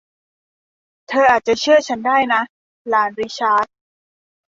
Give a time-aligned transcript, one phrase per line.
[1.07, 2.41] เธออาจจะเชื่อฉันได้นะ
[2.89, 3.67] หลานริชาร์ด